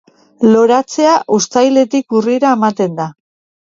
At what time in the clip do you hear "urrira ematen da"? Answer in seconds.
2.23-3.13